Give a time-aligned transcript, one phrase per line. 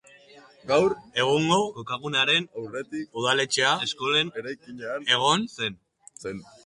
[0.69, 5.79] Gaur egungo kokagunearen aurretik, udaletxea eskolen eraikinean egon zen.